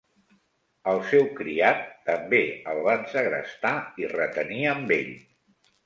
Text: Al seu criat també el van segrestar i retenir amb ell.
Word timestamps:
Al 0.93 1.01
seu 1.09 1.27
criat 1.41 1.85
també 2.09 2.41
el 2.73 2.83
van 2.91 3.07
segrestar 3.15 3.77
i 4.05 4.13
retenir 4.19 4.63
amb 4.77 5.01
ell. 5.03 5.17